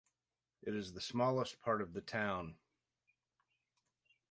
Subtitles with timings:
[0.63, 2.55] It is the smallest part of the town.